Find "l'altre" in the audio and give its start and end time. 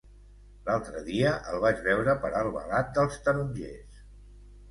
0.67-1.01